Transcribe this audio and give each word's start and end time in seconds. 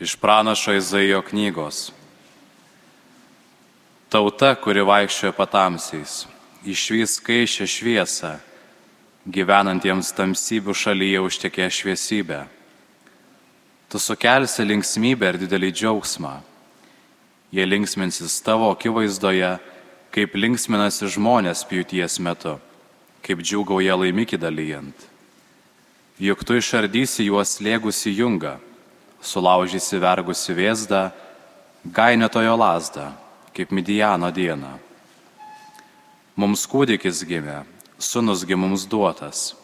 Iš 0.00 0.16
pranašo 0.16 0.72
Izaijo 0.72 1.20
knygos. 1.22 1.90
Tauta, 4.08 4.54
kuri 4.56 4.80
vaikščioja 4.80 5.34
patamsiais, 5.36 6.22
išvys 6.64 7.18
skaičią 7.18 7.66
šviesą, 7.68 8.30
gyvenantiems 9.28 10.14
tamsybių 10.16 10.72
šalyje 10.72 11.20
užtekė 11.20 11.68
šviesybę. 11.68 12.38
Tu 13.92 14.00
sukelsi 14.00 14.64
linksmybę 14.64 15.34
ir 15.34 15.38
didelį 15.44 15.70
džiaugsmą. 15.76 16.32
Jie 17.52 17.68
linksminsis 17.68 18.38
tavo 18.40 18.72
akivaizdoje, 18.72 19.52
kaip 20.16 20.32
linksminasi 20.32 21.12
žmonės 21.12 21.66
pjūties 21.68 22.16
metu, 22.24 22.56
kaip 23.20 23.44
džiugauja 23.44 24.00
laimikį 24.00 24.40
dalyjant. 24.40 25.06
Juk 26.16 26.40
tu 26.48 26.56
išardysi 26.56 27.28
juos 27.28 27.58
lėgusi 27.60 28.16
jungą, 28.16 28.56
sulaužysi 29.20 30.00
vergusi 30.00 30.54
vėzdą, 30.56 31.10
gainėtojo 31.84 32.56
lasdą, 32.56 33.10
kaip 33.56 33.72
Midijano 33.72 34.30
dieną. 34.32 34.76
Mums 36.40 36.64
kūdikis 36.70 37.22
gimė, 37.28 37.62
sunusgi 38.00 38.56
mums 38.56 38.86
duotas, 38.88 39.54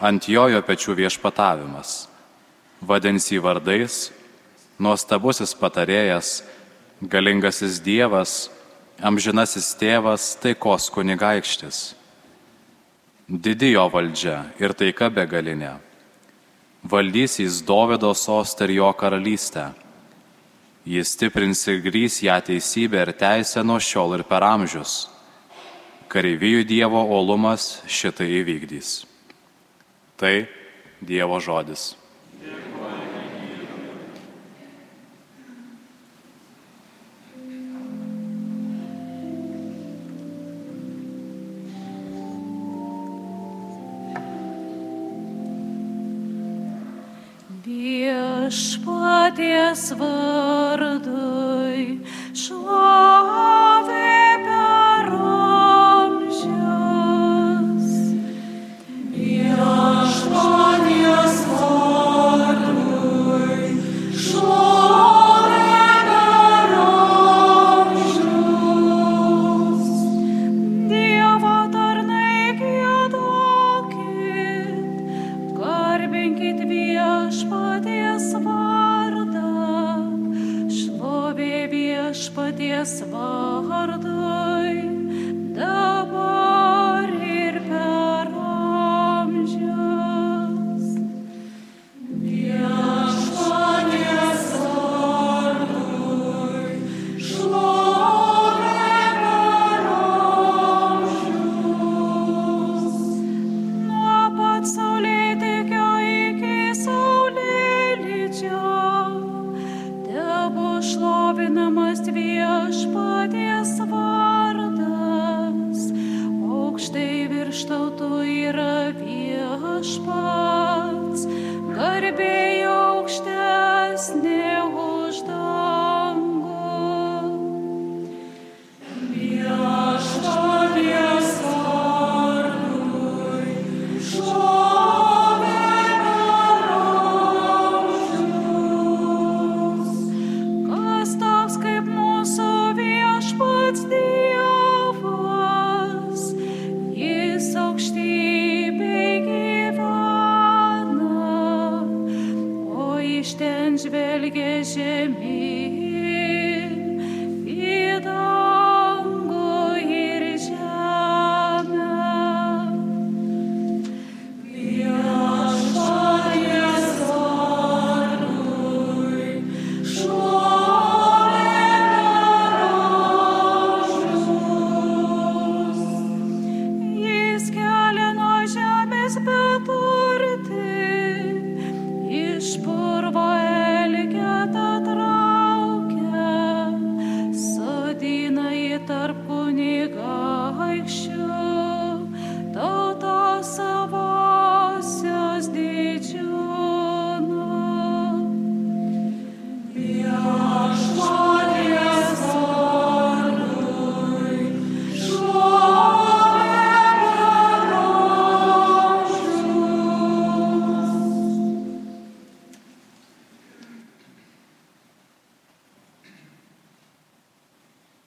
ant 0.00 0.28
jojo 0.30 0.60
pečių 0.62 0.94
viešpatavimas, 1.02 2.06
vadins 2.80 3.26
jį 3.32 3.40
vardais, 3.42 4.10
nuostabusis 4.78 5.54
patarėjas, 5.58 6.40
galingasis 7.02 7.80
Dievas, 7.82 8.50
amžinasis 9.02 9.74
tėvas, 9.80 10.34
taikos 10.40 10.90
kunigaikštis. 10.92 11.80
Didi 13.30 13.74
jo 13.74 13.86
valdžia 13.92 14.42
ir 14.58 14.74
taika 14.74 15.10
begalinė. 15.12 15.76
Valdys 16.82 17.38
jis 17.38 17.62
Dovido 17.62 18.14
sostą 18.14 18.64
ir 18.64 18.70
jo 18.80 18.92
karalystę. 18.92 19.70
Jis 20.86 21.12
stiprins 21.12 21.66
ir 21.68 21.80
grys 21.84 22.22
ją 22.22 22.40
teisybę 22.40 23.02
ir 23.02 23.12
teisę 23.12 23.64
nuo 23.64 23.78
šiol 23.80 24.18
ir 24.18 24.24
per 24.24 24.42
amžius 24.42 25.10
kareivijų 26.10 26.64
Dievo 26.66 27.00
olumas 27.14 27.80
šitai 27.86 28.26
įvykdys. 28.40 29.04
Tai 30.18 30.34
Dievo 31.00 31.38
žodis. 31.40 31.94
Viešpaties 49.70 49.98
vardui 49.98 50.59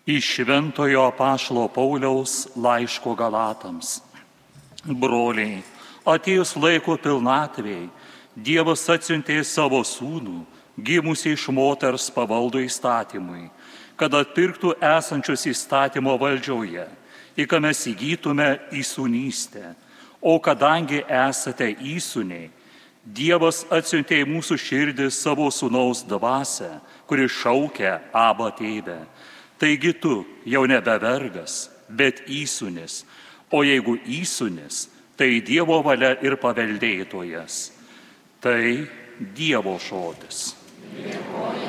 Iš 0.05 0.25
Šventojo 0.35 1.11
Pašlo 1.17 1.67
Pauliaus 1.67 2.47
laiško 2.55 3.13
Galatams. 3.15 4.01
Broliai, 4.83 5.61
atėjus 6.03 6.57
laiko 6.59 6.97
pilnatvėjai, 6.99 7.87
Dievas 8.35 8.83
atsiuntė 8.91 9.37
savo 9.47 9.79
sūnų, 9.79 10.41
gimusi 10.75 11.31
iš 11.37 11.47
moters 11.55 12.09
pavaldo 12.11 12.59
įstatymui, 12.59 13.45
kad 13.95 14.11
atpirktų 14.19 14.73
esančius 14.83 15.47
įstatymo 15.47 16.17
valdžioje, 16.19 16.83
į 17.39 17.47
ką 17.47 17.63
mes 17.63 17.87
įgytume 17.87 18.49
įsūnystę. 18.75 19.71
O 20.19 20.35
kadangi 20.43 20.99
esate 21.07 21.71
įsūniai, 21.79 22.49
Dievas 23.03 23.65
atsiuntė 23.71 24.21
į 24.23 24.27
mūsų 24.31 24.55
širdį 24.59 25.09
savo 25.11 25.49
sūnaus 25.51 26.03
dvasę, 26.07 26.69
kuri 27.07 27.27
šaukia 27.27 28.01
abą 28.11 28.51
tėvę. 28.55 28.99
Taigi 29.59 29.93
tu 29.93 30.23
jau 30.45 30.65
nebe 30.67 30.95
vergas, 31.01 31.69
bet 31.89 32.23
įsūnis, 32.27 33.03
o 33.53 33.63
jeigu 33.63 33.97
įsūnis, 34.01 34.87
tai 35.17 35.39
Dievo 35.45 35.79
valia 35.85 36.15
ir 36.25 36.37
paveldėtojas. 36.41 37.59
Tai 38.43 38.63
Dievo 39.37 39.77
žodis. 39.79 40.51
Dievo 40.93 41.62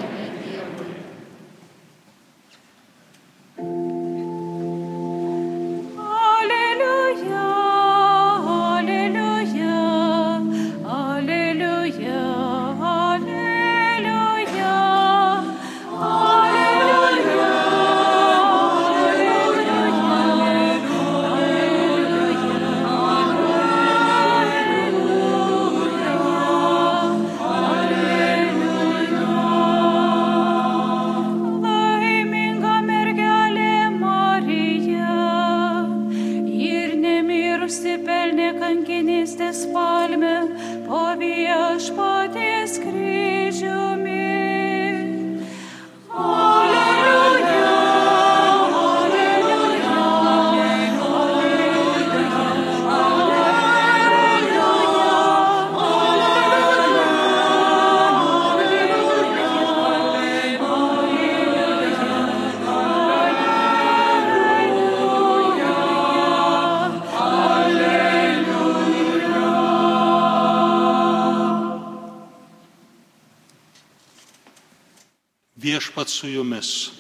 Viešpat 75.75 76.09
su 76.09 76.29
jumis. 76.29 76.91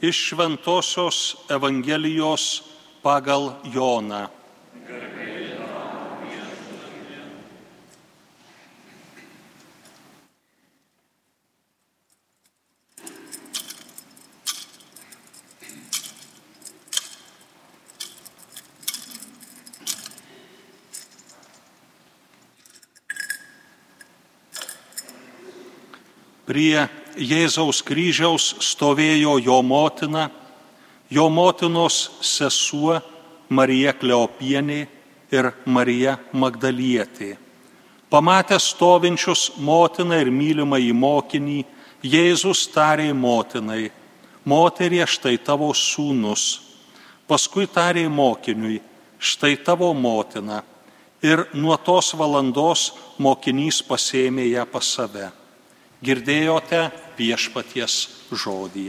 Iš 0.00 0.16
Šventojios 0.28 1.36
Evangelijos 1.48 2.62
pagal 3.02 3.52
Joną. 3.74 4.39
Prie 26.50 26.88
Jėzaus 27.14 27.78
kryžiaus 27.86 28.56
stovėjo 28.72 29.36
jo 29.38 29.60
motina, 29.62 30.24
jo 31.06 31.28
motinos 31.30 32.08
sesuo 32.26 32.96
Marija 33.54 33.92
Kleopienė 33.94 34.80
ir 35.30 35.52
Marija 35.70 36.16
Magdalietė. 36.34 37.36
Pamatęs 38.10 38.66
stovinčius 38.74 39.44
motiną 39.62 40.18
ir 40.18 40.34
mylimą 40.34 40.82
į 40.82 40.90
mokinį, 40.90 41.60
Jėzus 42.02 42.66
tarė 42.74 43.12
motinai, 43.14 43.92
moterie 44.42 45.06
štai 45.06 45.36
tavo 45.38 45.70
sūnus. 45.70 46.64
Paskui 47.30 47.70
tarė 47.70 48.08
mokiniui, 48.10 48.80
štai 49.22 49.54
tavo 49.62 49.94
motina. 49.94 50.64
Ir 51.22 51.46
nuo 51.54 51.76
tos 51.78 52.10
valandos 52.18 52.88
mokinys 53.22 53.84
pasėmė 53.86 54.50
ją 54.50 54.66
pas 54.66 54.96
save. 54.96 55.28
Girdėjote 56.00 56.86
viešpaties 57.18 57.96
žodį. 58.32 58.88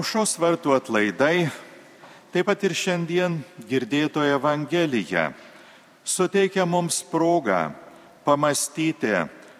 Aušos 0.00 0.38
vartų 0.40 0.72
atlaidai, 0.72 1.50
taip 2.32 2.46
pat 2.48 2.62
ir 2.64 2.72
šiandien 2.72 3.34
girdėtoje 3.68 4.32
Evangelija, 4.32 5.26
suteikia 6.08 6.64
mums 6.64 7.02
progą 7.04 7.68
pamastyti 8.24 9.12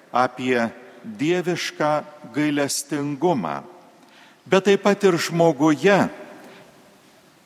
apie 0.08 0.56
dievišką 1.04 1.92
gailestingumą, 2.32 3.60
bet 4.48 4.64
taip 4.70 4.81
pat 4.87 5.04
ir 5.04 5.20
žmoguje 5.20 5.98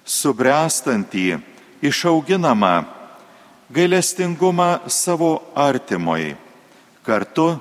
subręstantį, 0.07 1.41
išauginamą 1.83 2.75
gailestingumą 3.75 4.85
savo 4.87 5.41
artimoj, 5.51 6.37
kartu 7.03 7.57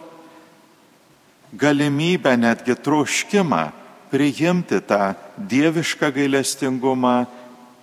galimybę, 1.58 2.38
netgi 2.38 2.78
troškimą 2.78 3.72
priimti 4.14 4.78
tą 4.86 5.16
dievišką 5.38 6.12
gailestingumą 6.14 7.26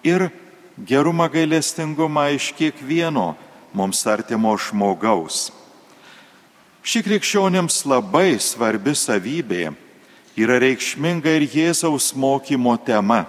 ir 0.06 0.28
gerumą 0.78 1.26
gailestingumą 1.26 2.30
iš 2.36 2.52
kiekvieno 2.54 3.34
mums 3.74 4.06
artimo 4.06 4.54
žmogaus. 4.54 5.50
Ši 6.86 7.02
krikščionėms 7.04 7.82
labai 7.84 8.38
svarbi 8.40 8.94
savybė 8.94 9.72
yra 10.38 10.56
reikšminga 10.62 11.34
ir 11.36 11.44
Jėzaus 11.50 12.14
mokymo 12.14 12.76
tema. 12.86 13.26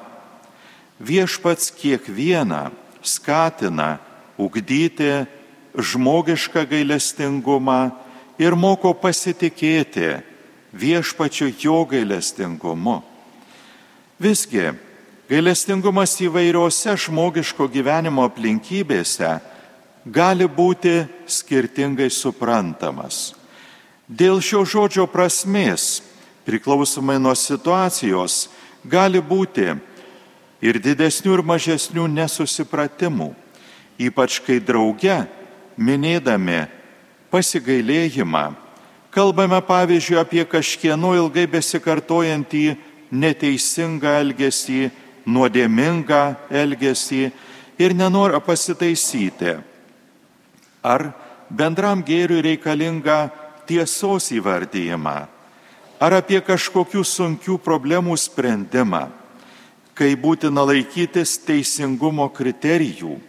Viešpats 1.02 1.74
kiekvieną 1.74 2.70
skatina 3.02 3.98
ugdyti 4.38 5.26
žmogišką 5.74 6.64
gailestingumą 6.70 7.82
ir 8.40 8.56
moko 8.56 8.94
pasitikėti 8.94 10.22
viešpačiu 10.74 11.52
jo 11.60 11.84
gailestingumu. 11.86 13.02
Visgi, 14.22 14.72
gailestingumas 15.30 16.16
įvairiose 16.22 16.96
žmogiško 17.06 17.68
gyvenimo 17.72 18.26
aplinkybėse 18.28 19.40
gali 20.06 20.48
būti 20.48 21.02
skirtingai 21.28 22.10
suprantamas. 22.14 23.32
Dėl 24.12 24.42
šio 24.44 24.66
žodžio 24.68 25.06
prasmės, 25.08 26.02
priklausomai 26.46 27.20
nuo 27.22 27.34
situacijos, 27.38 28.50
gali 28.84 29.22
būti 29.22 29.70
ir 30.62 30.80
didesnių 30.82 31.38
ir 31.38 31.44
mažesnių 31.46 32.08
nesusipratimų, 32.12 33.32
ypač 34.02 34.42
kai 34.44 34.60
drauge, 34.60 35.22
minėdami 35.78 36.66
pasigailėjimą, 37.32 38.52
Kalbame 39.12 39.60
pavyzdžiui 39.60 40.20
apie 40.22 40.44
kažkieno 40.48 41.12
ilgai 41.20 41.44
besikartojantį 41.52 42.64
neteisingą 43.12 44.14
elgesį, 44.22 44.88
nuodėmingą 45.28 46.22
elgesį 46.48 47.26
ir 47.76 47.96
nenorą 47.98 48.40
pasitaisyti. 48.40 49.58
Ar 50.82 51.12
bendram 51.52 52.00
gėriui 52.08 52.40
reikalingą 52.48 53.20
tiesos 53.68 54.32
įvardyjimą, 54.32 55.18
ar 56.00 56.18
apie 56.18 56.40
kažkokių 56.40 57.04
sunkių 57.04 57.60
problemų 57.62 58.16
sprendimą, 58.16 59.10
kai 59.94 60.16
būtina 60.16 60.64
laikytis 60.66 61.36
teisingumo 61.46 62.32
kriterijų. 62.32 63.20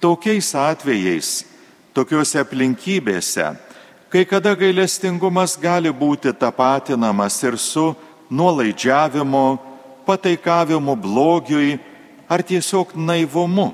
Tokiais 0.00 0.54
atvejais, 0.54 1.42
tokiuose 1.96 2.38
aplinkybėse 2.38 3.50
Kai 4.08 4.24
kada 4.24 4.54
gailestingumas 4.54 5.56
gali 5.60 5.90
būti 5.90 6.32
tapatinamas 6.32 7.40
ir 7.42 7.58
su 7.58 7.92
nuolaidžiavimu, 8.30 9.46
pataikavimu 10.06 10.96
blogiui 10.96 11.78
ar 12.28 12.42
tiesiog 12.42 12.94
naivumu. 12.94 13.72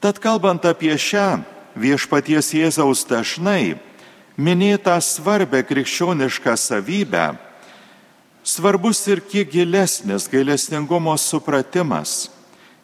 Tad 0.00 0.18
kalbant 0.18 0.64
apie 0.66 0.94
šią 0.98 1.42
viešpaties 1.78 2.52
Jėzaus 2.56 3.04
dažnai 3.06 3.78
minėtą 4.36 4.96
svarbę 4.98 5.62
krikščionišką 5.62 6.56
savybę, 6.58 7.26
svarbus 8.42 9.04
ir 9.06 9.22
kiek 9.22 9.50
gilesnis 9.50 10.26
gailestingumo 10.30 11.14
supratimas 11.20 12.32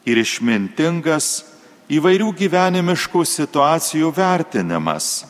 ir 0.06 0.20
išmintingas 0.22 1.42
įvairių 1.90 2.30
gyvenimiškų 2.38 3.24
situacijų 3.26 4.12
vertinimas 4.14 5.26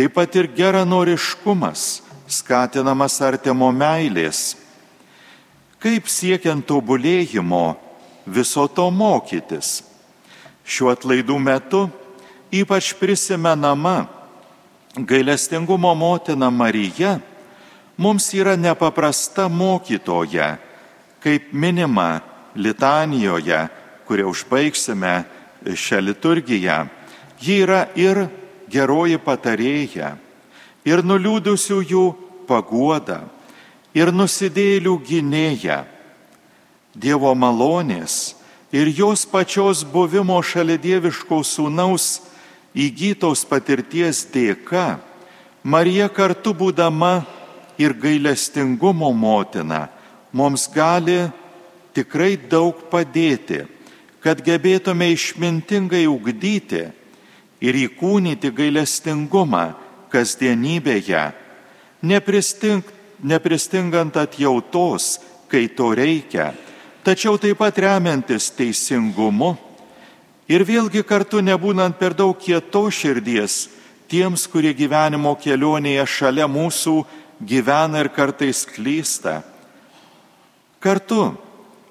taip 0.00 0.14
pat 0.16 0.32
ir 0.32 0.46
geranoriškumas, 0.56 2.00
skatinamas 2.24 3.18
artimo 3.20 3.66
meilės. 3.68 4.54
Kaip 5.76 6.08
siekiant 6.08 6.64
tobulėjimo 6.64 7.74
viso 8.24 8.64
to 8.72 8.86
mokytis? 8.88 9.82
Šiuo 10.64 10.88
atlaidų 10.94 11.36
metu 11.36 11.82
ypač 12.48 12.94
prisimenama 12.96 14.06
gailestingumo 14.96 15.92
motina 15.92 16.48
Marija 16.48 17.18
mums 18.00 18.32
yra 18.32 18.56
nepaprasta 18.56 19.50
mokytoja, 19.52 20.54
kaip 21.20 21.52
minima 21.52 22.22
litanijoje, 22.56 23.66
kurią 24.08 24.32
užbaigsime 24.32 25.14
šią 25.76 26.04
liturgiją. 26.08 26.86
Ji 27.36 27.64
yra 27.68 27.84
ir 28.00 28.30
geroji 28.70 29.18
patarėja, 29.22 30.14
ir 30.86 31.02
nuliūdusiųjų 31.04 32.04
paguoda, 32.48 33.24
ir 33.94 34.12
nusidėlių 34.14 34.96
gynėja. 35.06 35.84
Dievo 36.94 37.30
malonės 37.38 38.34
ir 38.74 38.90
jos 38.90 39.22
pačios 39.26 39.84
buvimo 39.86 40.40
šalia 40.42 40.78
dieviško 40.80 41.42
sūnaus 41.46 42.20
įgytos 42.74 43.44
patirties 43.46 44.24
dėka, 44.30 44.98
Marija 45.62 46.08
kartu 46.08 46.54
būdama 46.56 47.20
ir 47.78 47.92
gailestingumo 47.92 49.10
motina 49.12 49.88
mums 50.32 50.64
gali 50.72 51.26
tikrai 51.94 52.38
daug 52.38 52.78
padėti, 52.90 53.66
kad 54.24 54.40
gebėtume 54.44 55.10
išmintingai 55.12 56.06
ugdyti 56.08 56.86
ir 57.60 57.76
įkūnyti 57.76 58.50
gailestingumą 58.56 59.64
kasdienybėje, 60.10 61.24
nepristing, 62.02 62.84
nepristingant 63.22 64.16
atjautos, 64.16 65.18
kai 65.50 65.66
to 65.68 65.92
reikia, 65.94 66.52
tačiau 67.04 67.38
taip 67.40 67.58
pat 67.60 67.78
remiantis 67.78 68.50
teisingumu 68.54 69.54
ir 70.50 70.64
vėlgi 70.66 71.02
kartu 71.06 71.42
nebūnant 71.44 71.98
per 71.98 72.14
daug 72.16 72.38
kieto 72.38 72.88
širdies 72.90 73.68
tiems, 74.10 74.46
kurie 74.50 74.72
gyvenimo 74.74 75.36
kelionėje 75.38 76.06
šalia 76.10 76.48
mūsų 76.50 76.96
gyvena 77.46 78.02
ir 78.02 78.10
kartais 78.10 78.64
klysta. 78.66 79.40
Kartu 80.82 81.36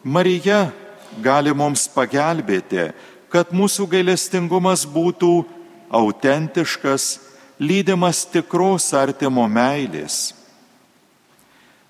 Marija 0.04 0.70
gali 1.24 1.54
mums 1.56 1.88
pagelbėti, 1.94 2.90
kad 3.30 3.54
mūsų 3.56 3.88
gailestingumas 3.94 4.84
būtų 4.90 5.32
autentiškas, 5.90 7.20
lydimas 7.60 8.24
tikros 8.30 8.94
artimo 8.94 9.46
meilės. 9.50 10.34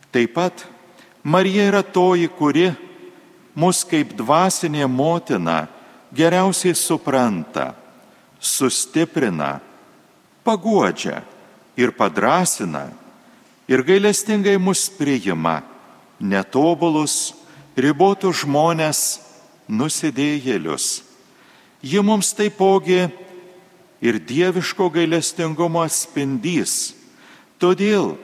Taip 0.10 0.34
pat 0.34 0.66
Marija 1.24 1.68
yra 1.70 1.84
toji, 1.84 2.30
kuri 2.34 2.72
mus 3.54 3.84
kaip 3.86 4.16
dvasinė 4.18 4.88
motina 4.90 5.68
geriausiai 6.16 6.74
supranta, 6.74 7.74
sustiprina, 8.40 9.60
paguodžia 10.44 11.22
ir 11.78 11.92
padrasina 11.94 12.88
ir 13.70 13.84
gailestingai 13.86 14.58
mus 14.58 14.88
priima 14.90 15.60
netobulus, 16.20 17.36
ribotus 17.78 18.42
žmonės, 18.44 19.20
nusidėjėlius. 19.70 21.04
Ji 21.86 22.02
mums 22.04 22.34
taipogi 22.36 23.06
ir 24.02 24.20
dieviško 24.20 24.90
gailestingumo 24.90 25.84
atspindys. 25.84 26.96
Todėl 27.60 28.16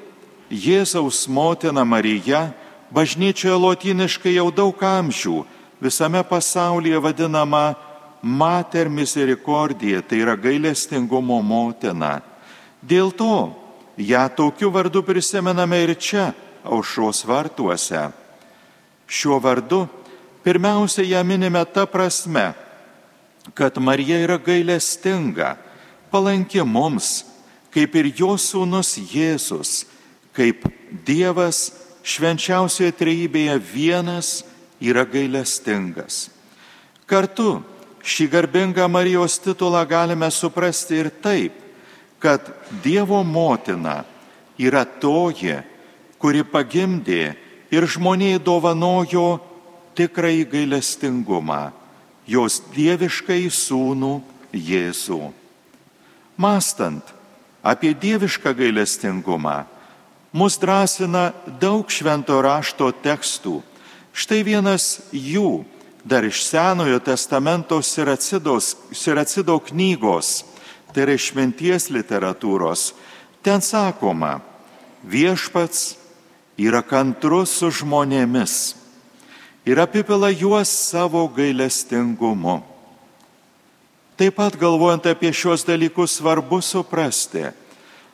Jėzaus 0.49 1.25
motina 1.27 1.83
Marija 1.83 2.53
bažnyčioje 2.93 3.57
lotiniškai 3.59 4.35
jau 4.37 4.47
daug 4.53 4.79
amžių 4.79 5.43
visame 5.81 6.21
pasaulyje 6.23 6.99
vadinama 7.01 7.75
Mater 8.21 8.89
Misericordija, 8.89 10.01
tai 10.01 10.23
yra 10.23 10.33
gailestingumo 10.39 11.41
motina. 11.45 12.21
Dėl 12.81 13.11
to 13.13 13.53
ją 13.97 14.23
tokiu 14.33 14.71
vardu 14.73 15.03
prisimename 15.05 15.83
ir 15.83 15.93
čia, 15.99 16.31
aušros 16.65 17.21
vartuose. 17.27 18.09
Šiuo 19.05 19.37
vardu 19.41 19.85
pirmiausia 20.41 21.05
ją 21.05 21.21
minime 21.23 21.61
ta 21.69 21.85
prasme, 21.85 22.53
kad 23.53 23.77
Marija 23.77 24.17
yra 24.23 24.39
gailestinga, 24.41 25.55
palanki 26.15 26.63
mums, 26.63 27.25
kaip 27.75 27.95
ir 27.99 28.07
jos 28.15 28.53
sūnus 28.53 28.93
Jėzus, 29.11 29.83
kaip 30.31 30.63
Dievas 31.03 31.73
švenčiausioje 32.07 32.93
trejybėje 32.95 33.57
vienas 33.59 34.29
yra 34.79 35.03
gailestingas. 35.03 36.29
Kartu 37.03 37.59
šį 37.99 38.29
garbingą 38.31 38.87
Marijos 38.87 39.35
titulą 39.43 39.83
galime 39.89 40.31
suprasti 40.31 41.03
ir 41.03 41.11
taip, 41.19 41.59
kad 42.23 42.47
Dievo 42.79 43.19
motina 43.27 44.05
yra 44.55 44.85
toji, 44.87 45.59
kuri 46.15 46.47
pagimdė 46.47 47.33
ir 47.75 47.91
žmoniai 47.91 48.39
dovanojo 48.39 49.41
tikrai 49.99 50.45
gailestingumą, 50.47 51.73
jos 52.23 52.61
dieviškai 52.71 53.49
sūnų 53.51 54.21
Jėzų. 54.55 55.25
Mastant 56.37 57.03
apie 57.65 57.93
dievišką 57.97 58.53
gailestingumą, 58.53 59.63
mus 60.33 60.57
drąsina 60.59 61.31
daug 61.59 61.89
švento 61.89 62.41
rašto 62.43 62.91
tekstų. 62.91 63.61
Štai 64.15 64.43
vienas 64.45 64.99
jų 65.11 65.65
dar 66.05 66.23
iš 66.27 66.43
Senojo 66.45 66.99
testamento 66.99 67.81
Siracidos, 67.81 68.75
Siracido 68.93 69.57
knygos, 69.59 70.45
tai 70.93 71.07
yra 71.07 71.15
išminties 71.17 71.89
literatūros. 71.89 72.93
Ten 73.41 73.63
sakoma, 73.65 74.39
viešpats 75.03 75.95
yra 76.61 76.83
kantrus 76.85 77.57
su 77.57 77.71
žmonėmis 77.73 78.75
ir 79.65 79.81
apipila 79.81 80.29
juos 80.29 80.69
savo 80.69 81.25
gailestingumu. 81.27 82.61
Taip 84.15 84.37
pat 84.39 84.55
galvojant 84.55 85.03
apie 85.11 85.33
šios 85.35 85.65
dalykus 85.67 86.13
svarbu 86.21 86.61
suprasti, 86.63 87.49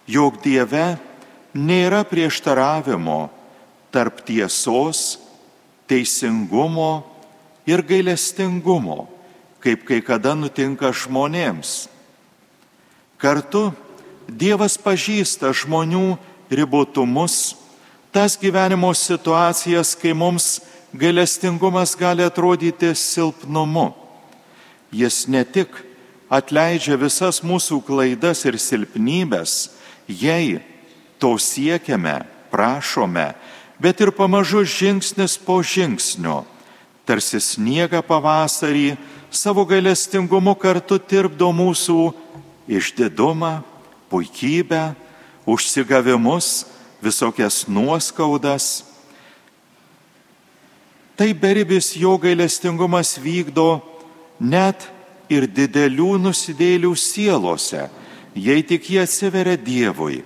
jog 0.10 0.40
Dieve 0.42 0.96
nėra 1.54 2.02
prieštaravimo 2.10 3.30
tarp 3.94 4.24
tiesos, 4.26 5.20
teisingumo 5.86 7.04
ir 7.70 7.84
gailestingumo, 7.86 9.06
kaip 9.62 9.86
kai 9.86 10.00
kada 10.02 10.34
nutinka 10.34 10.90
žmonėms. 10.90 11.86
Kartu 13.22 13.70
Dievas 14.26 14.80
pažįsta 14.82 15.52
žmonių 15.54 16.16
ribotumus, 16.50 17.54
tas 18.10 18.40
gyvenimo 18.42 18.90
situacijas, 18.98 19.94
kai 19.94 20.16
mums 20.18 20.64
gailestingumas 20.98 21.94
gali 22.00 22.26
atrodyti 22.26 22.96
silpnumu. 22.98 23.92
Jis 24.92 25.28
ne 25.28 25.44
tik 25.46 25.91
atleidžia 26.32 26.96
visas 26.96 27.42
mūsų 27.44 27.82
klaidas 27.84 28.46
ir 28.48 28.56
silpnybės, 28.56 29.76
jei 30.08 30.62
to 31.20 31.36
siekiame, 31.36 32.22
prašome, 32.52 33.34
bet 33.82 34.00
ir 34.00 34.14
pamažu 34.16 34.64
žingsnis 34.64 35.36
po 35.36 35.60
žingsnio, 35.60 36.42
tarsi 37.04 37.42
sniega 37.44 38.00
pavasarį, 38.06 38.96
savo 39.32 39.66
gailestingumu 39.68 40.56
kartu 40.60 41.00
tirpdo 41.00 41.52
mūsų 41.56 42.12
išdidumą, 42.72 43.60
puikybę, 44.12 44.92
užsigavimus, 45.48 46.66
visokias 47.04 47.66
nuoskaudas. 47.68 48.86
Tai 51.16 51.30
beribis 51.34 51.94
jo 51.98 52.16
gailestingumas 52.22 53.18
vykdo 53.20 53.82
net 54.40 54.88
ir 55.32 55.48
didelių 55.48 56.18
nusidėlių 56.26 56.92
sielose, 57.00 57.88
jei 58.36 58.64
tik 58.68 58.90
jie 58.92 59.02
atsiveria 59.06 59.58
Dievui. 59.58 60.22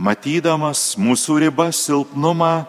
Matydamas 0.00 0.96
mūsų 0.98 1.38
ribas 1.44 1.82
silpnumą, 1.86 2.64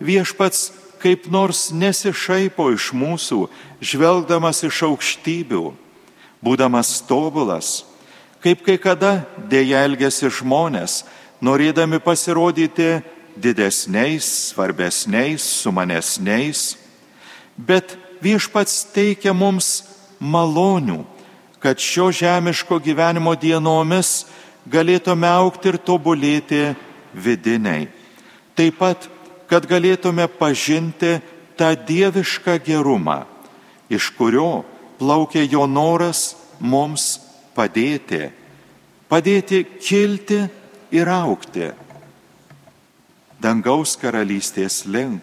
viešpats 0.00 0.70
kaip 1.02 1.26
nors 1.30 1.68
nesišaipo 1.74 2.70
iš 2.74 2.92
mūsų, 2.94 3.46
žvelgdamas 3.82 4.62
iš 4.66 4.82
aukštybių, 4.88 5.64
būdamas 6.42 6.98
tobulas, 7.06 7.84
kaip 8.42 8.62
kai 8.66 8.78
kada 8.78 9.24
dėja 9.50 9.84
elgesi 9.86 10.30
žmonės, 10.30 11.02
norėdami 11.42 12.00
pasirodyti 12.02 13.00
didesniais, 13.38 14.26
svarbesniais, 14.50 15.42
sumanesniais, 15.62 16.76
bet 17.58 17.94
viešpats 18.22 18.84
teikia 18.94 19.34
mums 19.34 19.82
malonių, 20.20 21.02
kad 21.58 21.80
šio 21.80 22.10
žemiško 22.14 22.78
gyvenimo 22.82 23.34
dienomis 23.34 24.26
galėtume 24.68 25.28
aukti 25.28 25.72
ir 25.72 25.78
tobulėti 25.82 26.62
vidiniai. 27.14 27.88
Taip 28.58 28.78
pat, 28.78 29.08
kad 29.48 29.66
galėtume 29.66 30.28
pažinti 30.38 31.18
tą 31.58 31.72
dievišką 31.88 32.58
gerumą, 32.66 33.24
iš 33.90 34.10
kurio 34.18 34.64
plaukia 34.98 35.46
jo 35.46 35.66
noras 35.66 36.36
mums 36.60 37.16
padėti, 37.56 38.28
padėti 39.10 39.64
kilti 39.80 40.44
ir 40.94 41.10
aukti 41.10 41.72
dangaus 43.38 43.94
karalystės 43.98 44.82
link. 44.86 45.22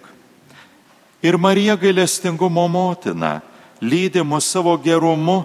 Ir 1.25 1.38
Marija 1.38 1.75
gailestingumo 1.80 2.68
motina 2.72 3.42
lydi 3.86 4.24
mus 4.25 4.48
savo 4.50 4.74
gerumu 4.82 5.44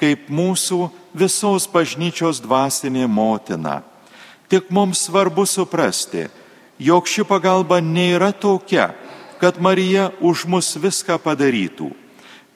kaip 0.00 0.26
mūsų 0.32 0.88
visos 1.14 1.68
bažnyčios 1.70 2.40
dvasinė 2.42 3.06
motina. 3.06 3.82
Tik 4.48 4.70
mums 4.72 5.06
svarbu 5.06 5.44
suprasti, 5.48 6.26
jog 6.80 7.06
ši 7.08 7.24
pagalba 7.28 7.78
nėra 7.80 8.32
tokia, 8.32 8.90
kad 9.40 9.60
Marija 9.60 10.10
už 10.20 10.44
mus 10.48 10.74
viską 10.76 11.18
padarytų. 11.22 11.92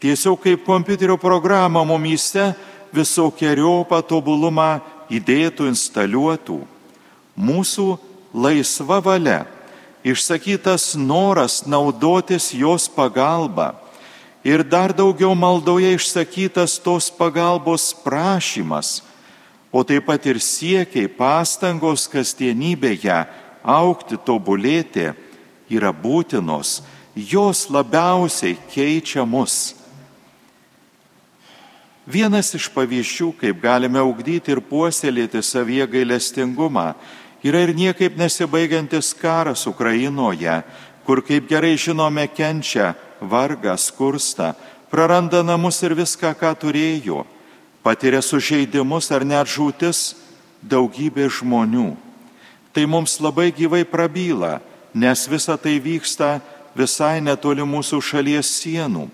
Tiesiog 0.02 0.42
kaip 0.42 0.66
kompiuterio 0.66 1.16
programą 1.16 1.84
mumyse 1.88 2.50
visokiojo 2.94 3.86
patobulumą 3.88 4.80
įdėtų, 5.12 5.70
instaliuotų. 5.70 6.60
Mūsų 7.36 7.86
laisva 8.36 9.00
valia, 9.04 9.40
išsakytas 10.04 10.94
noras 10.98 11.62
naudotis 11.66 12.52
jos 12.54 12.88
pagalba 12.92 13.74
ir 14.46 14.62
dar 14.62 14.94
daugiau 14.94 15.34
maldoje 15.34 15.90
išsakytas 15.98 16.78
tos 16.78 17.10
pagalbos 17.10 17.90
prašymas, 18.04 19.02
o 19.74 19.82
taip 19.82 20.06
pat 20.06 20.22
ir 20.30 20.38
siekiai, 20.38 21.10
pastangos 21.10 22.06
kasdienybėje 22.06 23.24
aukti, 23.66 24.14
tobulėti 24.14 25.10
yra 25.66 25.90
būtinos, 25.90 26.78
jos 27.18 27.66
labiausiai 27.74 28.54
keičia 28.70 29.26
mus. 29.26 29.74
Vienas 32.06 32.52
iš 32.54 32.70
pavyzdžių, 32.70 33.32
kaip 33.40 33.58
galime 33.58 33.98
ugdyti 33.98 34.54
ir 34.54 34.62
puoselėti 34.62 35.42
savyje 35.42 35.88
gailestingumą, 35.90 36.92
yra 37.42 37.64
ir 37.66 37.74
niekaip 37.74 38.14
nesibaigiantis 38.14 39.10
karas 39.18 39.66
Ukrainoje, 39.66 40.60
kur, 41.06 41.22
kaip 41.22 41.46
gerai 41.48 41.76
žinome, 41.78 42.26
kenčia 42.26 42.94
vargą, 43.20 43.76
skursta, 43.78 44.54
praranda 44.90 45.42
namus 45.46 45.78
ir 45.86 45.94
viską, 45.94 46.34
ką 46.34 46.52
turėjo, 46.58 47.22
patiria 47.86 48.20
sužeidimus 48.22 49.12
ar 49.14 49.22
net 49.22 49.46
žūtis 49.46 50.16
daugybė 50.66 51.30
žmonių. 51.30 51.94
Tai 52.74 52.84
mums 52.90 53.16
labai 53.22 53.52
gyvai 53.54 53.86
prabyla, 53.88 54.58
nes 54.92 55.28
visa 55.30 55.56
tai 55.56 55.78
vyksta 55.80 56.40
visai 56.76 57.22
netoli 57.24 57.64
mūsų 57.64 58.02
šalies 58.02 58.50
sienų. 58.58 59.06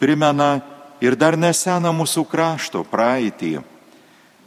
Primena 0.00 0.64
ir 1.00 1.14
dar 1.14 1.36
nesena 1.38 1.92
mūsų 1.94 2.24
krašto 2.26 2.82
praeitį. 2.88 3.60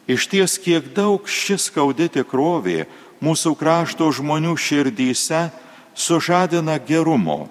Iš 0.09 0.25
ties 0.25 0.57
kiek 0.57 0.89
daug 0.95 1.29
šis 1.29 1.69
skaudi 1.69 2.09
tikrovė 2.09 2.87
mūsų 3.21 3.53
krašto 3.59 4.09
žmonių 4.09 4.55
širdyse 4.57 5.49
sužadina 5.99 6.77
gerumo, 6.79 7.49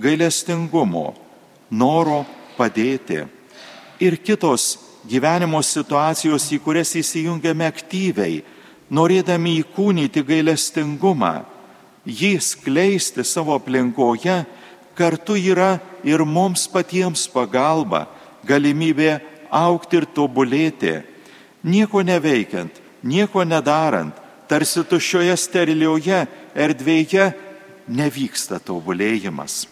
gailestingumo, 0.00 1.12
noro 1.70 2.24
padėti 2.56 3.26
ir 4.00 4.16
kitos 4.24 4.78
gyvenimo 5.08 5.60
situacijos, 5.64 6.48
į 6.52 6.58
kurias 6.64 6.94
įsijungiame 6.96 7.66
aktyviai, 7.68 8.40
norėdami 8.90 9.58
įkūnyti 9.60 10.24
gailestingumą, 10.26 11.44
jį 12.04 12.32
skleisti 12.40 13.24
savo 13.24 13.54
aplinkoje, 13.58 14.40
kartu 14.96 15.36
yra 15.36 15.76
ir 16.04 16.24
mums 16.24 16.66
patiems 16.72 17.26
pagalba 17.30 18.06
galimybė 18.48 19.18
aukti 19.52 20.00
ir 20.00 20.08
tobulėti, 20.16 21.00
nieko 21.62 22.02
neveikiant, 22.04 22.72
nieko 23.04 23.44
nedarant, 23.44 24.16
tarsi 24.48 24.82
tuščioje 24.88 25.36
sterilioje 25.38 26.24
erdvėje 26.56 27.30
nevyksta 27.90 28.60
tobulėjimas. 28.62 29.66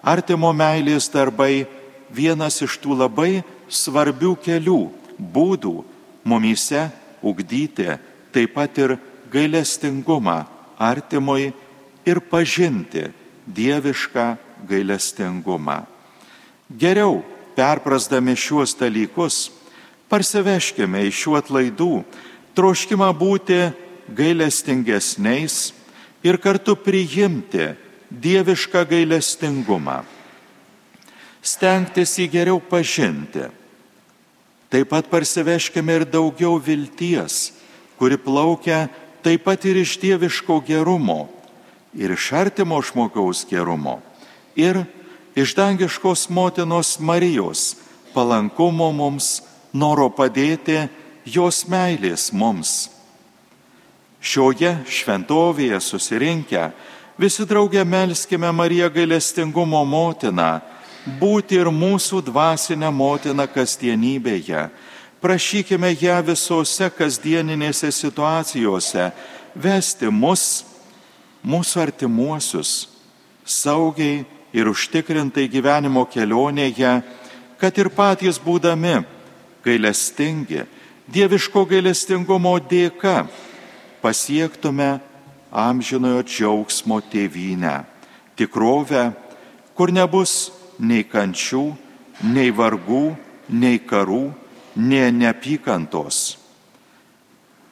Artimo 0.00 0.52
meilės 0.56 1.08
darbai 1.12 1.66
vienas 2.12 2.60
iš 2.64 2.78
tų 2.80 2.96
labai 3.02 3.42
svarbių 3.68 4.34
kelių, 4.44 4.80
būdų 5.20 5.74
mumyse 6.24 6.88
ugdyti 7.22 7.88
taip 8.32 8.54
pat 8.56 8.78
ir 8.80 8.96
gailestingumą 9.32 10.44
artimui 10.80 11.50
ir 12.08 12.20
pažinti 12.20 13.10
dievišką 13.46 14.26
gailestingumą. 14.68 15.84
Geriau, 16.70 17.20
perprasdami 17.56 18.36
šiuos 18.38 18.76
dalykus, 18.78 19.50
parsiveškime 20.08 21.04
iš 21.08 21.24
šių 21.24 21.36
atlaidų 21.40 21.92
troškimą 22.56 23.10
būti 23.18 23.58
gailestingesniais 24.16 25.70
ir 26.22 26.36
kartu 26.36 26.76
priimti 26.76 27.72
dievišką 28.10 28.84
gailestingumą. 28.90 30.02
Stengtis 31.42 32.18
jį 32.20 32.26
geriau 32.28 32.60
pažinti. 32.60 33.46
Taip 34.70 34.90
pat 34.92 35.08
parsiveškime 35.10 35.96
ir 36.00 36.04
daugiau 36.06 36.60
vilties, 36.62 37.50
kuri 37.98 38.18
plaukia 38.20 38.88
taip 39.24 39.44
pat 39.48 39.64
ir 39.66 39.80
iš 39.80 39.96
dieviško 40.02 40.60
gerumo, 40.66 41.28
ir 41.96 42.12
iš 42.14 42.30
artimo 42.36 42.78
žmogaus 42.84 43.42
gerumo, 43.50 43.98
ir 44.54 44.84
iš 45.34 45.56
dangiškos 45.58 46.28
motinos 46.30 46.98
Marijos 47.00 47.74
palankumo 48.14 48.90
mums, 48.92 49.40
noro 49.72 50.10
padėti, 50.10 50.88
jos 51.24 51.64
meilės 51.70 52.30
mums. 52.32 52.90
Šioje 54.20 54.74
šventovėje 54.84 55.78
susirinkę 55.80 56.68
visi 57.20 57.46
draugė 57.48 57.86
melskime 57.88 58.50
Mariją 58.52 58.90
gailestingumo 58.92 59.80
motiną, 59.88 60.60
būti 61.20 61.56
ir 61.56 61.70
mūsų 61.72 62.20
dvasinę 62.28 62.90
motiną 62.92 63.48
kasdienybėje. 63.48 64.68
Prašykime 65.20 65.94
ją 66.00 66.20
visose 66.24 66.88
kasdieninėse 66.92 67.88
situacijose 67.92 69.10
vesti 69.56 70.08
mus, 70.12 70.64
mūsų 71.44 71.80
artimuosius, 71.88 72.88
saugiai 73.44 74.24
ir 74.52 74.68
užtikrintai 74.68 75.48
gyvenimo 75.48 76.04
kelionėje, 76.08 77.00
kad 77.60 77.76
ir 77.80 77.88
patys 77.92 78.40
būdami 78.40 79.00
gailestingi, 79.64 80.64
dieviško 81.08 81.64
gailestingumo 81.68 82.56
dėka 82.68 83.24
pasiektume 84.02 84.98
amžinojo 85.50 86.22
džiaugsmo 86.24 87.00
tėvynę, 87.10 87.84
tikrovę, 88.38 89.10
kur 89.74 89.92
nebus 89.92 90.50
nei 90.78 91.04
kančių, 91.04 91.64
nei 92.32 92.52
vargų, 92.54 93.16
nei 93.50 93.80
karų, 93.82 94.30
nei 94.76 95.10
neapykantos, 95.12 96.38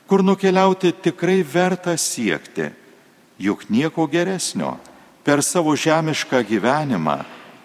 kur 0.09 0.25
nukeliauti 0.25 0.93
tikrai 1.05 1.43
verta 1.45 1.95
siekti, 1.97 2.71
juk 3.39 3.69
nieko 3.71 4.09
geresnio 4.11 4.77
per 5.25 5.43
savo 5.45 5.77
žemišką 5.77 6.43
gyvenimą 6.49 7.21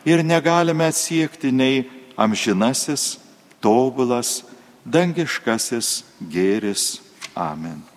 ir 0.05 0.23
negalime 0.23 0.89
atsiekti 0.91 1.51
nei 1.51 1.85
amžinasis, 2.19 3.17
tobulas, 3.63 4.43
dangiškasis 4.85 6.03
gėris. 6.19 6.99
Amen. 7.33 7.92